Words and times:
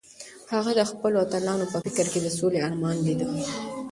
هغه 0.53 0.71
د 0.79 0.81
خپلو 0.91 1.15
اتلانو 1.23 1.65
په 1.73 1.77
فکر 1.85 2.05
کې 2.11 2.19
د 2.21 2.27
سولې 2.37 2.59
ارمان 2.67 2.95
لیده. 3.05 3.27